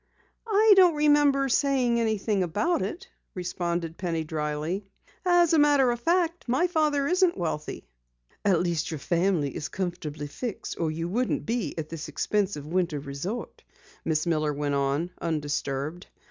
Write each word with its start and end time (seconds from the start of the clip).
"I 0.47 0.73
don't 0.75 0.95
remember 0.95 1.47
saying 1.47 1.99
anything 1.99 2.41
about 2.41 2.81
it," 2.81 3.07
responded 3.35 3.99
Penny 3.99 4.23
dryly. 4.23 4.83
"As 5.23 5.53
a 5.53 5.59
matter 5.59 5.91
of 5.91 5.99
fact, 5.99 6.45
my 6.49 6.65
father 6.65 7.07
isn't 7.07 7.37
wealthy." 7.37 7.87
"At 8.43 8.61
least 8.63 8.89
your 8.89 8.97
family 8.97 9.55
is 9.55 9.69
comfortably 9.69 10.25
fixed 10.25 10.79
or 10.79 10.89
you 10.89 11.07
wouldn't 11.07 11.45
be 11.45 11.77
at 11.77 11.89
this 11.89 12.07
expensive 12.07 12.65
winter 12.65 12.99
resort," 12.99 13.63
Miss 14.03 14.25
Miller 14.25 14.53
went 14.53 14.73
on, 14.73 15.11
undisturbed. 15.21 16.07